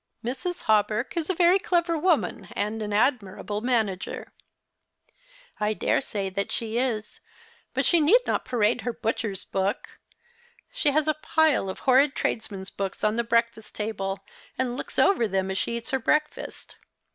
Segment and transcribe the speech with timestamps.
[0.25, 0.63] "Mrs.
[0.63, 4.33] Hawberk is a very clever woman and an admirable manager."
[5.59, 7.19] '•'I dare say she is;
[7.75, 9.99] but she need not parade her butcher's book.
[10.73, 14.21] She has a pile of horrid tradesmen's books on the breakfast table,
[14.57, 16.77] and looks over them as she eats her breakfast.